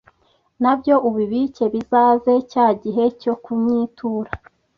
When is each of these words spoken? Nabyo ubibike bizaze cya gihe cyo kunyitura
Nabyo 0.61 0.95
ubibike 1.07 1.63
bizaze 1.73 2.33
cya 2.51 2.67
gihe 2.83 3.03
cyo 3.21 3.33
kunyitura 3.43 4.29